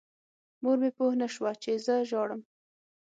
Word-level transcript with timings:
مور 0.61 0.77
مې 0.81 0.89
پوه 0.97 1.13
نه 1.21 1.27
شوه 1.33 1.51
چې 1.63 1.71
زه 1.85 1.95
ژاړم. 2.09 2.41